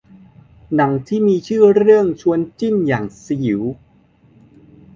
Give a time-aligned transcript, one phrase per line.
[0.75, 3.61] หนังที่มีชื่อเรื่องชวนจิ้นอย่างสยิว